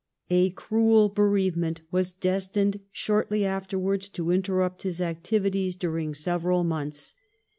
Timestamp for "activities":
4.99-5.75